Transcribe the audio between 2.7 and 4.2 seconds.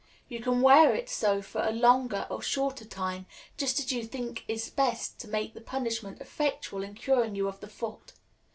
time, just as you